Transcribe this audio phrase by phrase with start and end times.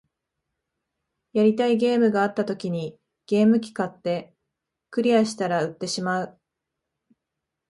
[1.33, 4.33] やりたいゲームがあった時にゲーム機買って、
[4.89, 6.39] クリアしたら売ってしまう